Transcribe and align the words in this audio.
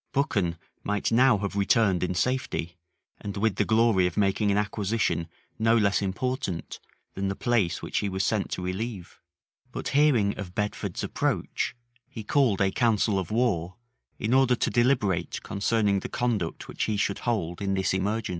[*] 0.11 0.13
Buchan 0.13 0.57
might 0.83 1.11
now 1.11 1.37
have 1.37 1.55
returned 1.55 2.01
in 2.01 2.15
safety, 2.15 2.75
and 3.19 3.37
with 3.37 3.57
the 3.57 3.65
glory 3.65 4.07
of 4.07 4.17
making 4.17 4.49
an 4.49 4.57
acquisition 4.57 5.27
no 5.59 5.77
less 5.77 6.01
important 6.01 6.79
than 7.13 7.27
the 7.27 7.35
place 7.35 7.83
which 7.83 7.99
he 7.99 8.09
was 8.09 8.25
sent 8.25 8.49
to 8.49 8.63
relieve: 8.63 9.19
but 9.71 9.89
hearing 9.89 10.35
of 10.39 10.55
Bedford's 10.55 11.03
approach, 11.03 11.75
he 12.09 12.23
called 12.23 12.61
a 12.61 12.71
council 12.71 13.19
of 13.19 13.29
war, 13.29 13.75
in 14.17 14.33
order 14.33 14.55
to 14.55 14.71
deliberate 14.71 15.43
concerning 15.43 15.99
the 15.99 16.09
conduct 16.09 16.67
which 16.67 16.85
he 16.85 16.97
should 16.97 17.19
hold 17.19 17.61
in 17.61 17.75
this 17.75 17.93
emergence. 17.93 18.29